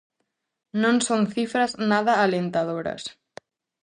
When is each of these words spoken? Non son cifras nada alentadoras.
Non 0.81 0.95
son 1.07 1.21
cifras 1.33 1.71
nada 1.91 2.13
alentadoras. 2.25 3.03